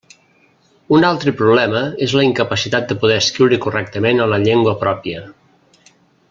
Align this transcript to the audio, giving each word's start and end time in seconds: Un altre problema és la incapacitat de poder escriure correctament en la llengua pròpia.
Un 0.99 1.03
altre 1.09 1.33
problema 1.41 1.83
és 2.07 2.15
la 2.19 2.25
incapacitat 2.29 2.89
de 2.93 2.97
poder 3.05 3.19
escriure 3.25 3.61
correctament 3.67 4.25
en 4.27 4.33
la 4.35 4.41
llengua 4.49 4.75
pròpia. 4.87 5.23